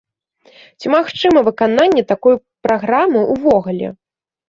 [0.83, 2.35] Ці магчыма выкананне такой
[2.67, 3.97] праграмы ўвогуле?